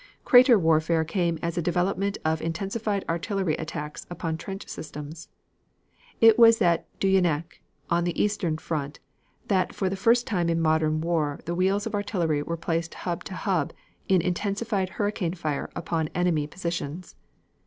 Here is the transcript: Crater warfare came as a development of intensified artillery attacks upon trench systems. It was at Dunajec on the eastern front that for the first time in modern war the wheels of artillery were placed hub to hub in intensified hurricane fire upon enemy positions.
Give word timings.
Crater 0.25 0.57
warfare 0.57 1.05
came 1.05 1.37
as 1.43 1.59
a 1.59 1.61
development 1.61 2.17
of 2.25 2.41
intensified 2.41 3.05
artillery 3.07 3.53
attacks 3.57 4.07
upon 4.09 4.35
trench 4.35 4.67
systems. 4.67 5.29
It 6.19 6.39
was 6.39 6.59
at 6.59 6.87
Dunajec 6.99 7.61
on 7.87 8.03
the 8.03 8.19
eastern 8.19 8.57
front 8.57 8.99
that 9.47 9.75
for 9.75 9.89
the 9.89 9.95
first 9.95 10.25
time 10.25 10.49
in 10.49 10.59
modern 10.59 11.01
war 11.01 11.39
the 11.45 11.53
wheels 11.53 11.85
of 11.85 11.93
artillery 11.93 12.41
were 12.41 12.57
placed 12.57 12.95
hub 12.95 13.23
to 13.25 13.35
hub 13.35 13.73
in 14.07 14.23
intensified 14.23 14.89
hurricane 14.89 15.35
fire 15.35 15.69
upon 15.75 16.07
enemy 16.15 16.47
positions. 16.47 17.15